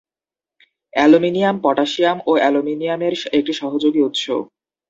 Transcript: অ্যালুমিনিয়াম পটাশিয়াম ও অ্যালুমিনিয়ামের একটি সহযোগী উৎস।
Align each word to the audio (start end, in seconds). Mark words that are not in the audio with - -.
অ্যালুমিনিয়াম 0.93 1.55
পটাশিয়াম 1.63 2.17
ও 2.25 2.31
অ্যালুমিনিয়ামের 2.37 3.13
একটি 3.37 3.53
সহযোগী 3.53 4.01
উৎস। 4.01 4.23